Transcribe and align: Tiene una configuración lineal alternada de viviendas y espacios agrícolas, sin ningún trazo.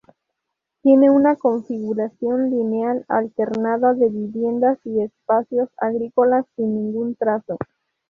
Tiene 0.81 1.11
una 1.11 1.35
configuración 1.35 2.49
lineal 2.49 3.05
alternada 3.07 3.93
de 3.93 4.09
viviendas 4.09 4.79
y 4.83 4.99
espacios 4.99 5.69
agrícolas, 5.77 6.43
sin 6.55 6.73
ningún 6.73 7.13
trazo. 7.13 7.59